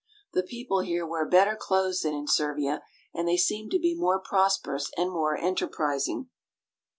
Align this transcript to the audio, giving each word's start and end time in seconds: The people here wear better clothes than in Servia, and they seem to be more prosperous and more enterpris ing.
The 0.33 0.41
people 0.41 0.79
here 0.79 1.05
wear 1.05 1.27
better 1.27 1.55
clothes 1.55 1.99
than 2.01 2.15
in 2.15 2.25
Servia, 2.27 2.81
and 3.13 3.27
they 3.27 3.37
seem 3.37 3.69
to 3.69 3.77
be 3.77 3.93
more 3.93 4.19
prosperous 4.19 4.89
and 4.97 5.11
more 5.11 5.37
enterpris 5.37 6.07
ing. 6.07 6.27